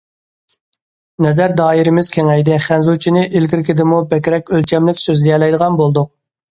[1.25, 6.15] نەزەر دائىرىمىز كېڭەيدى، خەنزۇچىنى ئىلگىرىكىدىنمۇ بەكرەك ئۆلچەملىك سۆزلىيەلەيدىغان بولدۇق.